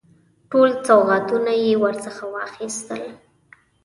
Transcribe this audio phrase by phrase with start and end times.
[0.51, 3.03] ټول سوغاتونه یې ورڅخه واخیستل.